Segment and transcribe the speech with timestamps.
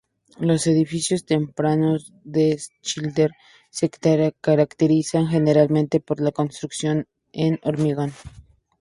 [0.39, 3.29] Los edificios tempranos de Schindler
[3.69, 8.11] se caracterizan generalmente por la construcción en hormigón.